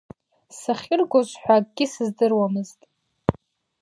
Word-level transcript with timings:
Сахьыргоз 0.59 1.29
ҳәа 1.41 1.55
акгьы 1.61 1.85
сыздыруамызт. 1.93 2.79